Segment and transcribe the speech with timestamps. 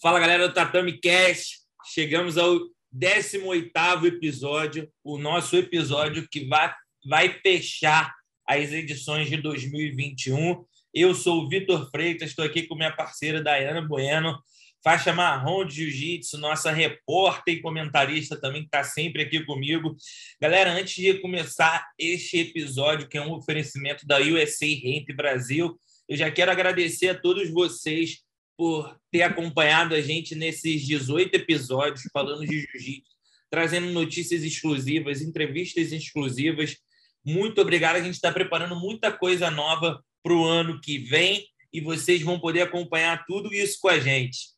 [0.00, 1.58] Fala galera do Tatame Cast,
[1.92, 2.56] chegamos ao
[2.92, 6.72] 18 episódio, o nosso episódio que vai,
[7.04, 8.14] vai fechar
[8.46, 10.64] as edições de 2021.
[10.94, 14.38] Eu sou o Vitor Freitas, estou aqui com minha parceira Dayana Bueno,
[14.84, 19.96] faixa marrom de jiu-jitsu, nossa repórter e comentarista também, que está sempre aqui comigo.
[20.40, 25.76] Galera, antes de começar este episódio, que é um oferecimento da USA Ramp Brasil,
[26.08, 28.27] eu já quero agradecer a todos vocês
[28.58, 33.14] por ter acompanhado a gente nesses 18 episódios falando de jiu-jitsu,
[33.48, 36.76] trazendo notícias exclusivas, entrevistas exclusivas.
[37.24, 37.96] Muito obrigado.
[37.96, 42.40] A gente está preparando muita coisa nova para o ano que vem e vocês vão
[42.40, 44.48] poder acompanhar tudo isso com a gente.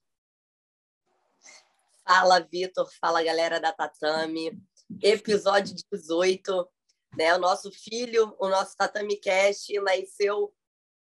[2.02, 2.88] Fala, Vitor.
[2.98, 4.58] Fala, galera da Tatame.
[5.02, 6.66] Episódio 18.
[7.18, 7.34] Né?
[7.34, 10.54] O nosso filho, o nosso Tatame Cast, nasceu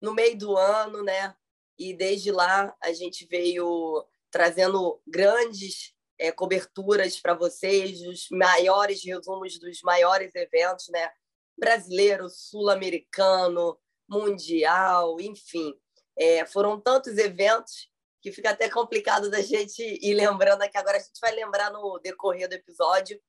[0.01, 1.35] no meio do ano, né?
[1.79, 9.59] E desde lá a gente veio trazendo grandes é, coberturas para vocês, os maiores resumos
[9.59, 11.11] dos maiores eventos, né?
[11.57, 15.75] Brasileiro, sul-americano, mundial, enfim.
[16.17, 17.89] É, foram tantos eventos
[18.21, 20.79] que fica até complicado da gente ir lembrando aqui.
[20.79, 23.21] Agora a gente vai lembrar no decorrer do episódio,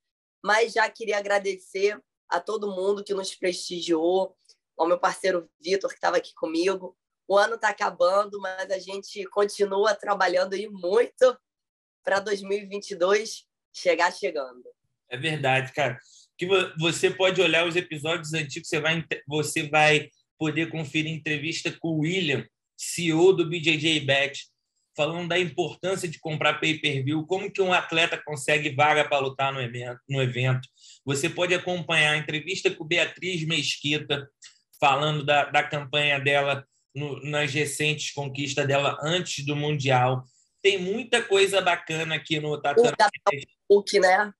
[0.44, 4.36] mas já queria agradecer a todo mundo que nos prestigiou,
[4.78, 9.23] ao meu parceiro Vitor, que estava aqui comigo, o ano está acabando, mas a gente
[9.26, 11.38] continua trabalhando aí muito
[12.04, 14.64] para 2022 chegar chegando.
[15.09, 15.98] É verdade, cara.
[16.38, 21.90] Que você pode olhar os episódios antigos, você vai, você vai poder conferir entrevista com
[21.90, 22.46] o William,
[22.78, 24.48] CEO do BJJ Bet,
[24.96, 30.22] falando da importância de comprar pay-per-view, como que um atleta consegue vaga para lutar no
[30.22, 30.68] evento.
[31.06, 34.30] Você pode acompanhar a entrevista com Beatriz Mesquita,
[34.80, 36.66] falando da, da campanha dela
[36.96, 40.24] no, nas recentes conquistas dela antes do Mundial.
[40.62, 42.96] Tem muita coisa bacana aqui no Tatame.
[43.70, 44.32] O né?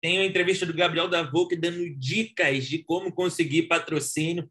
[0.00, 4.50] Tem uma entrevista do Gabriel Davuk dando dicas de como conseguir patrocínio.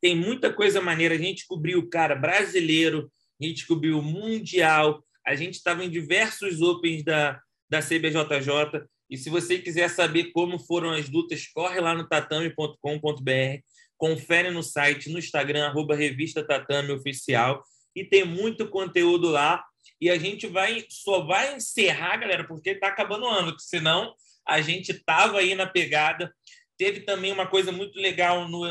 [0.00, 1.14] Tem muita coisa maneira.
[1.14, 3.10] A gente cobriu o cara brasileiro,
[3.40, 8.86] a gente cobriu o Mundial, a gente estava em diversos Opens da, da CBJJ.
[9.08, 13.60] E se você quiser saber como foram as lutas, corre lá no tatame.com.br
[14.00, 17.62] confere no site, no Instagram, arroba Revista Tatame Oficial,
[17.94, 19.62] e tem muito conteúdo lá.
[20.00, 24.14] E a gente vai só vai encerrar, galera, porque está acabando o ano, senão
[24.48, 26.34] a gente tava aí na pegada.
[26.78, 28.64] Teve também uma coisa muito legal no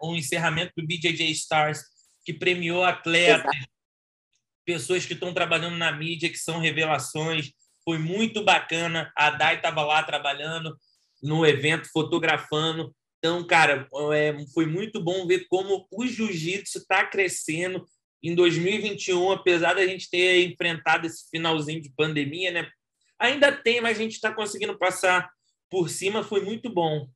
[0.00, 1.82] o encerramento do BJJ Stars,
[2.24, 3.70] que premiou atletas, Exato.
[4.64, 7.52] pessoas que estão trabalhando na mídia, que são revelações.
[7.84, 9.12] Foi muito bacana.
[9.14, 10.74] A Dai estava lá trabalhando
[11.22, 12.94] no evento, fotografando.
[13.24, 17.82] Então, cara, é, foi muito bom ver como o jiu-jitsu está crescendo
[18.22, 22.70] em 2021, apesar da gente ter enfrentado esse finalzinho de pandemia, né?
[23.18, 25.30] Ainda tem, mas a gente está conseguindo passar
[25.70, 27.08] por cima, foi muito bom.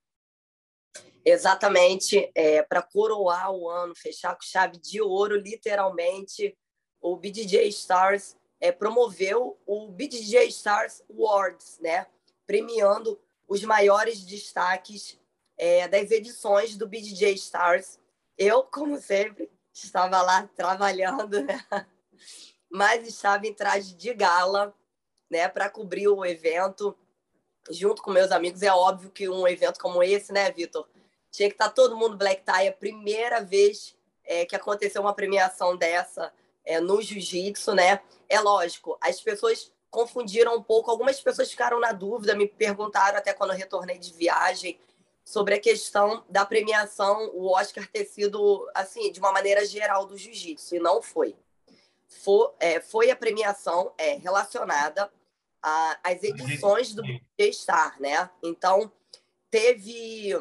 [1.26, 6.56] Exatamente, é, para coroar o ano, fechar com chave de ouro, literalmente,
[7.02, 12.06] o BDJ Stars é, promoveu o BDJ Stars Awards, né?
[12.46, 15.17] Premiando os maiores destaques
[15.58, 17.98] é, das edições do BDJ Stars.
[18.38, 21.66] Eu, como sempre, estava lá trabalhando, né?
[22.70, 24.74] mas estava em traje de gala
[25.30, 26.96] né, para cobrir o evento
[27.70, 28.62] junto com meus amigos.
[28.62, 30.88] É óbvio que um evento como esse, né, Vitor?
[31.30, 32.68] Tinha que estar tá todo mundo black tie.
[32.68, 36.32] A primeira vez é, que aconteceu uma premiação dessa
[36.64, 38.00] é, no jiu-jitsu, né?
[38.28, 40.90] É lógico, as pessoas confundiram um pouco.
[40.90, 44.78] Algumas pessoas ficaram na dúvida, me perguntaram até quando eu retornei de viagem
[45.28, 50.16] sobre a questão da premiação, o Oscar ter sido, assim, de uma maneira geral do
[50.16, 51.36] jiu-jitsu, e não foi.
[52.06, 55.12] Foi, é, foi a premiação é, relacionada
[56.02, 57.02] às edições do
[57.38, 58.30] G-Star, né?
[58.42, 58.90] Então,
[59.50, 60.32] teve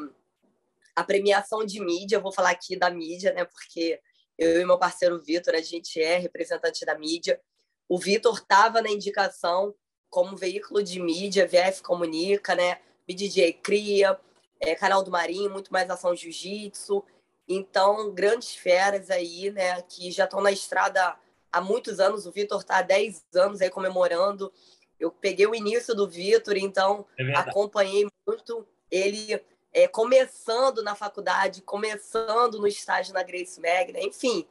[0.95, 3.43] a premiação de mídia, vou falar aqui da mídia, né?
[3.43, 3.99] Porque
[4.37, 7.41] eu e meu parceiro Vitor, a gente é representante da mídia.
[7.89, 9.75] O Vitor estava na indicação
[10.09, 12.79] como veículo de mídia, VF Comunica, né?
[13.05, 14.17] BDJ Cria,
[14.59, 17.03] é, canal do Marinho, muito mais ação jiu-jitsu.
[17.47, 21.15] Então, grandes feras aí, né, que já estão na estrada
[21.51, 22.25] há muitos anos.
[22.25, 24.51] O Vitor está há 10 anos aí comemorando.
[24.99, 29.39] Eu peguei o início do Vitor, então é acompanhei muito ele
[29.71, 34.47] é, começando na faculdade, começando no estágio na Grace Magna, enfim.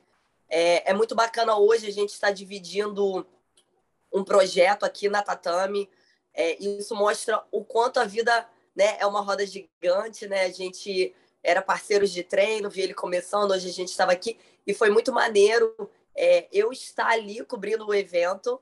[0.49, 3.27] É, é muito bacana hoje a gente estar tá dividindo
[4.13, 5.91] um projeto aqui na Tatame.
[6.33, 8.97] É, isso mostra o quanto a vida né?
[9.01, 10.43] É uma roda gigante, né?
[10.43, 14.75] A gente era parceiros de treino, vi ele começando, hoje a gente estava aqui e
[14.75, 15.75] foi muito maneiro
[16.15, 18.61] é, eu estar ali cobrindo o evento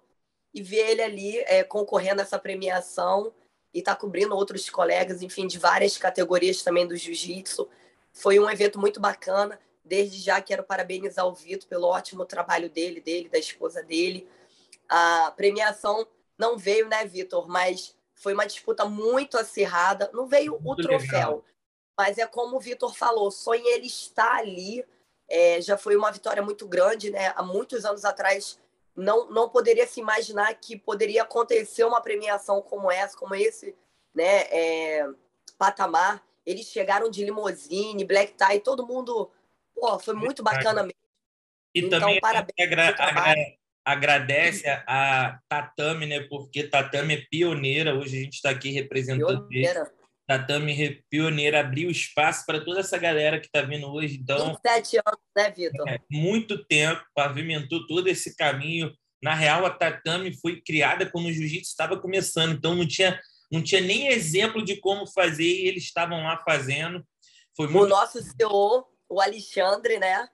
[0.52, 3.32] e ver ele ali é, concorrendo a essa premiação
[3.72, 7.68] e tá cobrindo outros colegas, enfim, de várias categorias também do jiu-jitsu.
[8.12, 9.58] Foi um evento muito bacana.
[9.84, 14.28] Desde já quero parabenizar o Vitor pelo ótimo trabalho dele, dele, da esposa dele.
[14.88, 16.06] A premiação
[16.38, 17.48] não veio, né, Vitor?
[17.48, 20.10] Mas foi uma disputa muito acirrada.
[20.12, 21.44] Não veio muito o troféu, legal.
[21.98, 24.84] mas é como o Vitor falou, só em ele estar ali
[25.28, 27.32] é, já foi uma vitória muito grande, né?
[27.34, 28.58] Há muitos anos atrás
[28.94, 33.74] não, não poderia se imaginar que poderia acontecer uma premiação como essa, como esse,
[34.14, 34.42] né?
[34.50, 35.08] É,
[35.58, 36.22] patamar.
[36.44, 39.30] Eles chegaram de limousine, black tie, todo mundo.
[39.74, 40.98] Pô, foi muito bacana mesmo.
[41.74, 43.58] E então, também parabéns.
[43.84, 46.20] Agradece a Tatame, né?
[46.20, 47.94] Porque Tatame é pioneira.
[47.94, 49.46] Hoje a gente está aqui representando.
[49.48, 49.92] Pioneira.
[50.26, 54.18] Tatame pioneira abriu espaço para toda essa galera que está vindo hoje.
[54.22, 55.86] Então, 27 anos, né, Vitor?
[55.86, 58.90] É, muito tempo, pavimentou todo esse caminho.
[59.22, 63.20] Na real, a Tatame foi criada quando o jiu-jitsu estava começando, então não tinha,
[63.52, 67.04] não tinha nem exemplo de como fazer e eles estavam lá fazendo.
[67.54, 67.84] Foi muito...
[67.84, 70.26] O nosso CEO, o Alexandre, né?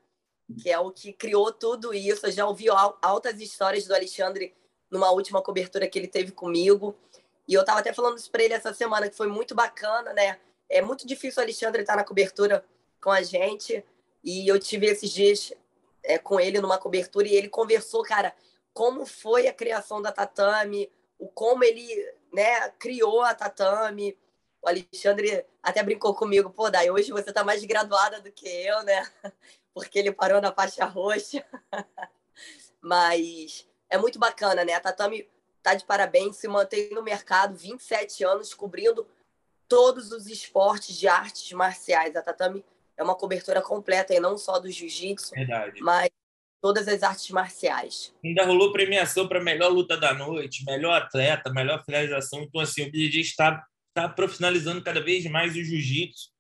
[0.59, 2.27] Que é o que criou tudo isso.
[2.27, 2.67] Eu já ouvi
[3.03, 4.55] altas histórias do Alexandre
[4.91, 6.97] numa última cobertura que ele teve comigo.
[7.47, 10.39] E eu estava até falando isso para ele essa semana, que foi muito bacana, né?
[10.69, 12.65] É muito difícil o Alexandre estar na cobertura
[13.01, 13.85] com a gente.
[14.23, 15.53] E eu tive esses dias
[16.03, 18.35] é, com ele numa cobertura e ele conversou, cara,
[18.73, 21.87] como foi a criação da Tatame, o como ele
[22.33, 24.17] né, criou a Tatame.
[24.63, 28.83] O Alexandre até brincou comigo, pô, Dai, hoje você tá mais graduada do que eu,
[28.83, 29.11] né?
[29.75, 31.45] Porque ele parou na faixa roxa.
[32.81, 34.75] Mas é muito bacana, né?
[34.75, 35.29] A Tatame
[35.63, 39.07] tá de parabéns, se mantém no mercado 27 anos, cobrindo
[39.69, 42.17] todos os esportes de artes marciais.
[42.17, 42.65] A Tatame
[42.97, 45.33] é uma cobertura completa, e não só do jiu-jitsu,
[45.81, 46.11] mas
[46.61, 48.15] todas as artes marciais.
[48.23, 52.43] Ainda rolou premiação para melhor luta da noite, melhor atleta, melhor finalização.
[52.43, 56.31] Então, assim, o BJJ está, está profissionalizando cada vez mais o jiu-jitsu.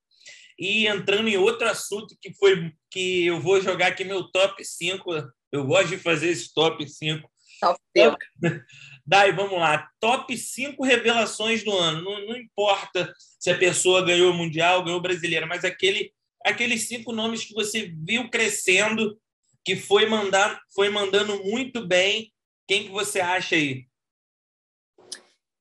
[0.58, 5.10] E entrando em outro assunto que foi que eu vou jogar aqui meu top 5.
[5.50, 7.28] Eu gosto de fazer esse top 5.
[7.60, 8.16] Top 5.
[9.06, 9.88] Dai, vamos lá.
[9.98, 12.02] Top 5 revelações do ano.
[12.02, 16.12] Não, não, importa se a pessoa ganhou o Mundial, ganhou o Brasileiro, mas aquele,
[16.44, 19.18] aqueles cinco nomes que você viu crescendo,
[19.64, 22.32] que foi, mandar, foi mandando muito bem.
[22.68, 23.86] Quem que você acha aí?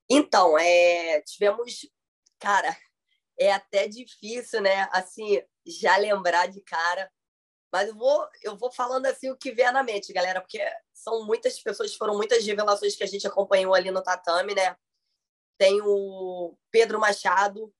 [0.10, 1.88] Então, é, tivemos...
[2.40, 2.76] Cara,
[3.38, 4.88] é até difícil, né?
[4.92, 7.12] Assim, já lembrar de cara
[7.72, 10.60] mas eu vou, eu vou falando assim o que vier na mente, galera, porque
[10.94, 14.76] são muitas pessoas, foram muitas revelações que a gente acompanhou ali no tatame, né?
[15.58, 17.72] Tem o Pedro Machado,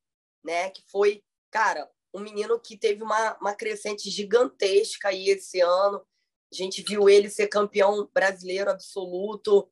[0.44, 0.70] né?
[0.70, 6.06] Que foi, cara, um menino que teve uma, uma crescente gigantesca aí esse ano.
[6.52, 9.72] A gente viu ele ser campeão brasileiro absoluto,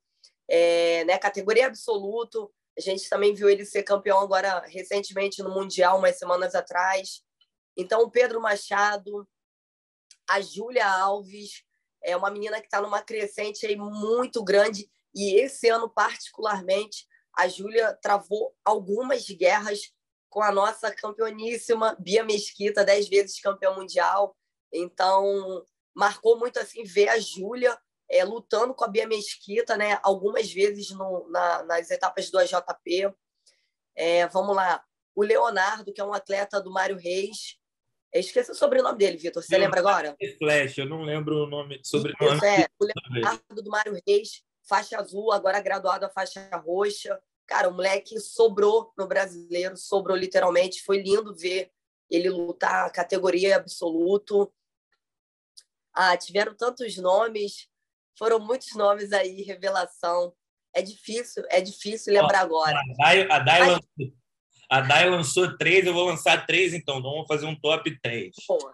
[0.50, 1.18] é, né?
[1.18, 2.52] Categoria absoluto.
[2.78, 7.22] A gente também viu ele ser campeão agora recentemente no Mundial, umas semanas atrás.
[7.76, 9.28] Então, o Pedro Machado,
[10.28, 11.64] a Júlia Alves
[12.04, 17.48] é uma menina que está numa crescente aí muito grande e esse ano particularmente a
[17.48, 19.92] Júlia travou algumas guerras
[20.30, 24.36] com a nossa campeoníssima Bia Mesquita, dez vezes campeã mundial.
[24.72, 25.66] Então
[25.96, 27.78] marcou muito assim ver a Júlia
[28.10, 30.00] é, lutando com a Bia Mesquita, né?
[30.04, 33.14] Algumas vezes no, na, nas etapas do AJP.
[33.96, 34.84] É, vamos lá,
[35.16, 37.58] o Leonardo, que é um atleta do Mário Reis,
[38.14, 39.44] eu esqueci o sobrenome dele, Vitor.
[39.44, 40.16] Você lembra agora?
[40.38, 42.36] Flash, eu não lembro o nome, sobrenome.
[42.36, 47.20] Isso, é, o Leonardo do Mário Reis, faixa azul, agora graduado a faixa roxa.
[47.46, 50.84] Cara, o moleque sobrou no brasileiro, sobrou literalmente.
[50.84, 51.72] Foi lindo ver
[52.10, 54.52] ele lutar categoria absoluto.
[55.94, 57.68] Ah, tiveram tantos nomes,
[58.18, 60.34] foram muitos nomes aí, revelação.
[60.74, 62.78] É difícil, é difícil lembrar agora.
[62.78, 64.12] A Dai, a Dai Mas...
[64.70, 67.00] A Dai lançou três, eu vou lançar três, então.
[67.00, 68.36] então vamos fazer um top três.
[68.46, 68.72] Porra.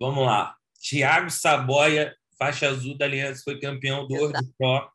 [0.00, 0.56] Vamos lá.
[0.80, 4.90] Tiago Saboia, faixa azul da Aliança, foi campeão do World Pro.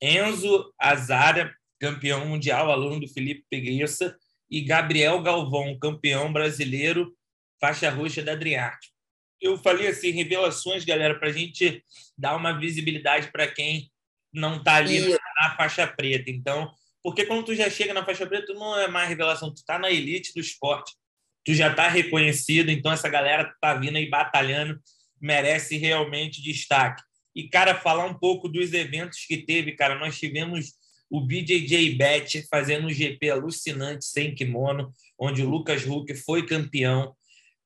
[0.00, 4.16] Enzo Azara, campeão mundial, aluno do Felipe Pegueça.
[4.50, 7.16] E Gabriel Galvão, campeão brasileiro,
[7.60, 8.92] faixa roxa da Adriarte.
[9.40, 11.82] Eu falei assim, revelações, galera, para a gente
[12.16, 13.90] dar uma visibilidade para quem
[14.32, 15.00] não está ali
[15.40, 16.30] na faixa preta.
[16.30, 16.70] Então,
[17.02, 19.78] porque quando tu já chega na faixa preta, tu não é mais revelação, tu tá
[19.78, 20.94] na elite do esporte.
[21.44, 24.78] Tu já tá reconhecido, então essa galera tá vindo aí batalhando,
[25.20, 27.02] merece realmente destaque.
[27.34, 30.74] E, cara, falar um pouco dos eventos que teve, cara, nós tivemos
[31.08, 37.14] o BJJ Bet fazendo um GP alucinante sem kimono, onde o Lucas Huck foi campeão.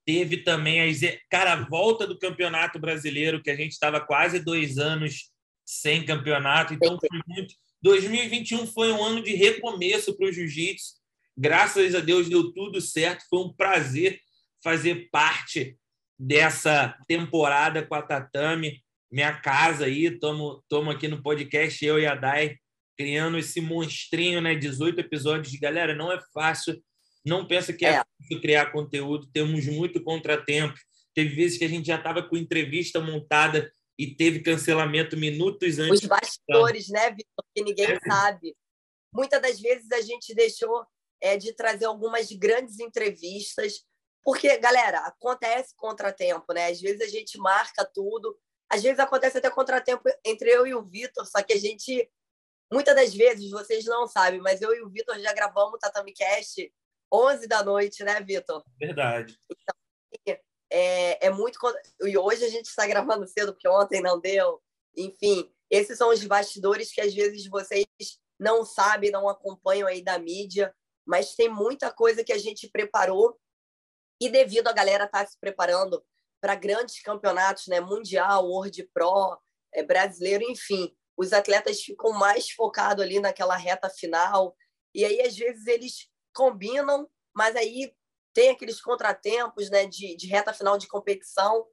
[0.07, 0.87] Teve também a,
[1.31, 5.31] cara, a volta do Campeonato Brasileiro, que a gente estava quase dois anos
[5.65, 6.75] sem campeonato.
[6.75, 7.55] Então, foi muito.
[7.83, 10.95] 2021 foi um ano de recomeço para o jiu-jitsu.
[11.37, 13.25] Graças a Deus deu tudo certo.
[13.29, 14.21] Foi um prazer
[14.63, 15.77] fazer parte
[16.19, 20.07] dessa temporada com a Tatame, minha casa aí.
[20.07, 20.63] Estamos
[20.95, 22.57] aqui no podcast, eu e a Dai,
[22.97, 24.55] criando esse monstrinho, né?
[24.55, 25.55] 18 episódios.
[25.57, 26.81] Galera, não é fácil.
[27.25, 29.27] Não pensa que é, é fácil criar conteúdo.
[29.33, 30.79] Temos muito contratempo.
[31.15, 36.03] Teve vezes que a gente já estava com entrevista montada e teve cancelamento minutos antes.
[36.03, 37.45] Os bastidores, né, Vitor?
[37.55, 38.01] Que ninguém é.
[38.01, 38.57] sabe.
[39.13, 40.85] Muitas das vezes a gente deixou
[41.21, 43.85] é, de trazer algumas grandes entrevistas,
[44.23, 46.67] porque, galera, acontece contratempo, né?
[46.67, 48.37] Às vezes a gente marca tudo,
[48.69, 52.11] às vezes acontece até contratempo entre eu e o Vitor, só que a gente,
[52.73, 56.13] muitas das vezes, vocês não sabem, mas eu e o Vitor já gravamos o Tatami
[56.13, 56.73] Cast
[57.15, 58.65] 11 da noite, né, Vitor?
[58.79, 59.39] Verdade.
[59.51, 59.75] Então,
[60.71, 61.59] é, é muito.
[62.03, 64.61] E hoje a gente está gravando cedo, porque ontem não deu.
[64.97, 67.87] Enfim, esses são os bastidores que às vezes vocês
[68.39, 70.75] não sabem, não acompanham aí da mídia,
[71.07, 73.39] mas tem muita coisa que a gente preparou
[74.21, 76.05] e devido a galera estar tá se preparando
[76.41, 79.41] para grandes campeonatos, né, mundial, World Pro,
[79.73, 84.57] é, brasileiro, enfim, os atletas ficam mais focados ali naquela reta final
[84.95, 87.95] e aí às vezes eles combinam, mas aí
[88.33, 91.67] tem aqueles contratempos né, de, de reta final de competição,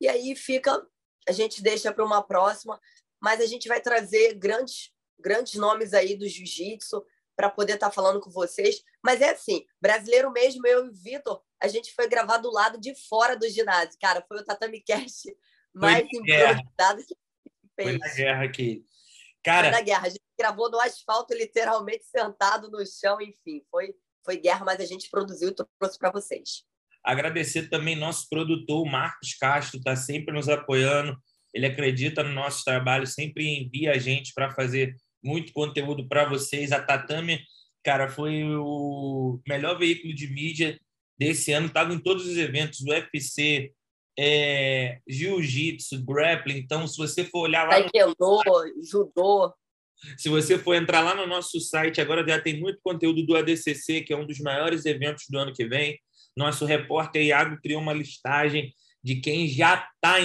[0.00, 0.86] e aí fica,
[1.28, 2.80] a gente deixa para uma próxima,
[3.20, 7.04] mas a gente vai trazer grandes, grandes nomes aí do jiu-jitsu
[7.36, 8.82] para poder estar tá falando com vocês.
[9.02, 12.80] Mas é assim, brasileiro mesmo, eu e o Vitor, a gente foi gravar do lado
[12.80, 13.98] de fora do ginásio.
[14.00, 15.34] Cara, foi o Tatami Cast
[15.72, 17.16] mais improvisado que
[17.76, 17.90] fez.
[17.90, 18.84] Foi na guerra aqui.
[19.42, 19.70] Cara...
[19.70, 20.06] Foi na guerra.
[20.06, 23.62] A gente gravou no asfalto, literalmente sentado no chão, enfim.
[23.70, 23.94] Foi,
[24.24, 26.64] foi guerra, mas a gente produziu e trouxe para vocês.
[27.04, 31.16] Agradecer também nosso produtor, Marcos Castro, está sempre nos apoiando.
[31.52, 36.70] Ele acredita no nosso trabalho, sempre envia a gente para fazer muito conteúdo para vocês.
[36.72, 37.44] A Tatame,
[37.84, 40.80] cara, foi o melhor veículo de mídia
[41.18, 41.66] desse ano.
[41.66, 43.72] Estava em todos os eventos, UFC,
[44.18, 46.58] é, jiu-jitsu, grappling.
[46.58, 47.70] Então, se você for olhar lá.
[47.70, 48.84] Taekwondo, no...
[48.84, 49.52] judô.
[50.16, 54.00] Se você for entrar lá no nosso site, agora já tem muito conteúdo do ADCC,
[54.02, 55.98] que é um dos maiores eventos do ano que vem.
[56.36, 60.16] Nosso repórter Iago criou uma listagem de quem já está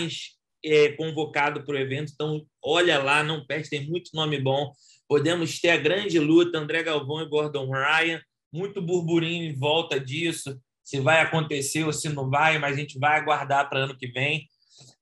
[0.63, 2.11] é, convocado para o evento.
[2.13, 4.71] Então, olha lá, não perde, tem muito nome bom.
[5.07, 8.21] Podemos ter a grande luta, André Galvão e Gordon Ryan.
[8.51, 12.97] Muito burburinho em volta disso, se vai acontecer ou se não vai, mas a gente
[12.97, 14.47] vai aguardar para ano que vem.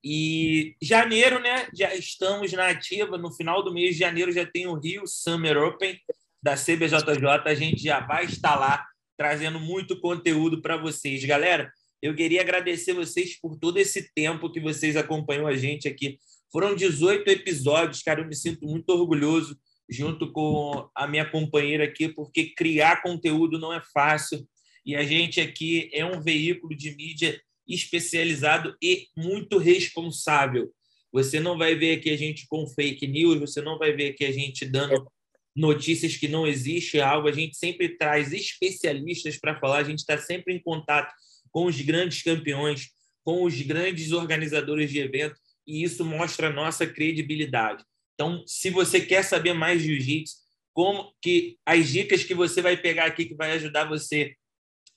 [0.04, 1.68] E janeiro, né?
[1.76, 3.20] Já estamos na ativa.
[3.20, 5.96] No final do mês de janeiro já tem o Rio Summer Open
[6.42, 7.28] da CBJJ.
[7.46, 8.84] A gente já vai estar lá
[9.16, 11.24] trazendo muito conteúdo para vocês.
[11.24, 16.18] Galera, eu queria agradecer vocês por todo esse tempo que vocês acompanham a gente aqui.
[16.52, 18.22] Foram 18 episódios, cara.
[18.22, 19.56] Eu me sinto muito orgulhoso
[19.88, 24.48] junto com a minha companheira aqui, porque criar conteúdo não é fácil.
[24.86, 30.72] E a gente aqui é um veículo de mídia especializado e muito responsável.
[31.12, 34.26] Você não vai ver aqui a gente com fake news, você não vai ver aqui
[34.26, 35.10] a gente dando
[35.56, 37.28] notícias que não existe algo.
[37.28, 41.12] A gente sempre traz especialistas para falar, a gente está sempre em contato
[41.50, 42.90] com os grandes campeões,
[43.24, 47.84] com os grandes organizadores de eventos, e isso mostra a nossa credibilidade.
[48.14, 50.36] Então, se você quer saber mais de jiu-jitsu,
[50.74, 54.36] como que as dicas que você vai pegar aqui que vai ajudar você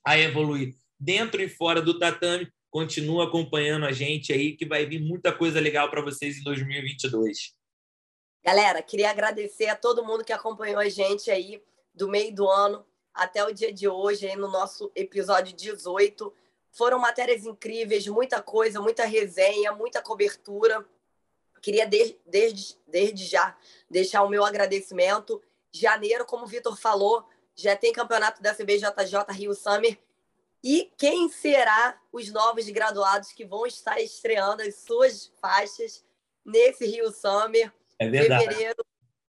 [0.08, 5.00] a evoluir dentro e fora do tatame, Continua acompanhando a gente aí, que vai vir
[5.00, 7.54] muita coisa legal para vocês em 2022.
[8.44, 11.62] Galera, queria agradecer a todo mundo que acompanhou a gente aí
[11.94, 12.84] do meio do ano
[13.14, 16.32] até o dia de hoje, aí no nosso episódio 18.
[16.70, 20.84] Foram matérias incríveis, muita coisa, muita resenha, muita cobertura.
[21.62, 23.56] Queria, desde, desde, desde já,
[23.90, 25.42] deixar o meu agradecimento.
[25.72, 27.26] Janeiro, como o Vitor falou,
[27.58, 29.98] já tem campeonato da CBJJ Rio Summer
[30.62, 36.04] e quem será os novos graduados que vão estar estreando as suas faixas
[36.44, 37.72] nesse Rio Summer?
[37.98, 38.44] É verdade.
[38.44, 38.84] Fevereiro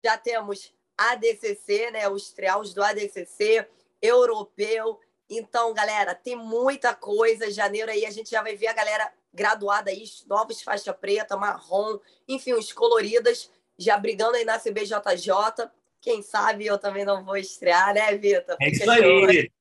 [0.03, 2.07] já temos ADCC, né?
[2.09, 3.67] Os trials do ADCC,
[4.01, 4.99] europeu.
[5.29, 7.51] Então, galera, tem muita coisa.
[7.51, 11.99] Janeiro aí a gente já vai ver a galera graduada aí, novos faixa preta, marrom,
[12.27, 15.69] enfim, os coloridas, já brigando aí na CBJJ.
[16.05, 18.55] Quem sabe eu também não vou estrear, né, Vitor?
[18.61, 19.51] É isso aí.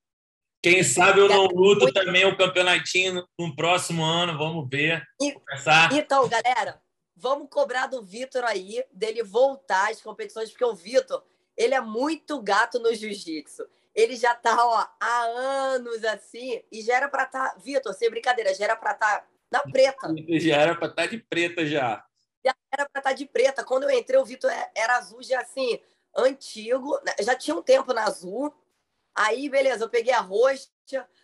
[0.62, 5.02] Quem sabe eu não luto também o campeonatinho no próximo ano, vamos ver.
[5.22, 5.34] E,
[5.94, 6.78] então, galera,
[7.16, 11.24] vamos cobrar do Vitor aí, dele voltar às competições, porque o Vitor,
[11.56, 13.66] ele é muito gato no jiu-jitsu.
[13.94, 17.54] Ele já tá, ó, há anos assim, e já era pra estar.
[17.54, 17.58] Tá...
[17.58, 20.14] Vitor, sem brincadeira, já era pra estar tá na preta.
[20.38, 22.04] Já era pra estar tá de preta já.
[22.44, 22.54] era
[22.86, 23.64] para estar tá de preta.
[23.64, 25.80] Quando eu entrei, o Vitor é, era azul já assim,
[26.16, 26.98] antigo.
[27.04, 27.12] Né?
[27.20, 28.52] Já tinha um tempo na azul.
[29.14, 30.68] Aí, beleza, eu peguei a roxa.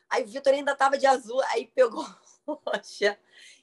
[0.09, 1.41] Aí o Vitor ainda tava de azul.
[1.49, 2.07] Aí pegou
[2.47, 3.19] roxa.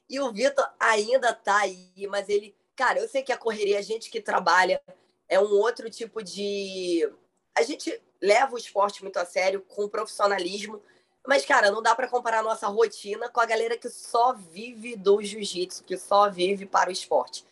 [0.09, 2.55] E o Vitor ainda tá aí, mas ele.
[2.75, 4.81] Cara, eu sei que a correria, a gente que trabalha,
[5.27, 7.09] é um outro tipo de.
[7.55, 10.81] A gente leva o esporte muito a sério, com profissionalismo.
[11.27, 14.95] Mas, cara, não dá para comparar a nossa rotina com a galera que só vive
[14.95, 17.45] do jiu-jitsu, que só vive para o esporte.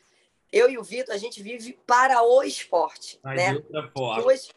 [0.52, 3.54] Eu e o Vitor, a gente vive para o esporte, Mas né?
[3.54, 4.50] De duas,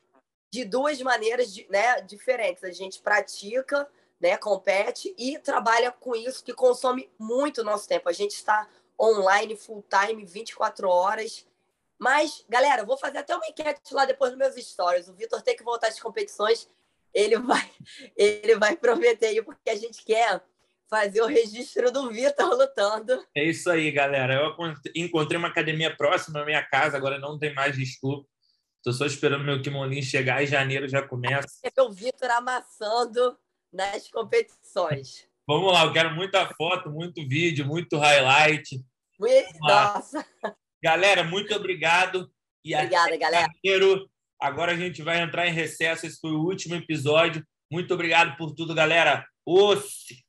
[0.50, 2.62] de duas maneiras né, diferentes.
[2.64, 3.88] A gente pratica,
[4.20, 8.08] né, compete e trabalha com isso que consome muito nosso tempo.
[8.08, 8.68] A gente está
[9.00, 11.46] online, full time, 24 horas.
[11.98, 15.08] Mas, galera, vou fazer até uma enquete lá depois nos meus stories.
[15.08, 16.68] O Vitor tem que voltar às competições
[17.12, 17.70] ele vai,
[18.16, 20.42] ele vai prometer aí, porque a gente quer
[20.88, 23.24] fazer o registro do Vitor lutando.
[23.36, 24.34] É isso aí, galera.
[24.34, 24.56] Eu
[24.94, 28.28] encontrei uma academia próxima à minha casa, agora não tem mais desculpa.
[28.76, 31.48] Estou só esperando meu kimoninho chegar em janeiro já começa.
[31.62, 33.36] É o Vitor amassando
[33.72, 35.26] nas competições.
[35.46, 38.80] Vamos lá, eu quero muita foto, muito vídeo, muito highlight.
[39.60, 40.24] Nossa!
[40.82, 42.30] Galera, muito obrigado.
[42.64, 43.48] E Obrigada, galera.
[43.64, 44.08] Janeiro,
[44.40, 46.06] Agora a gente vai entrar em recesso.
[46.06, 47.44] Esse foi o último episódio.
[47.70, 49.26] Muito obrigado por tudo, galera.
[49.44, 50.24] Osse!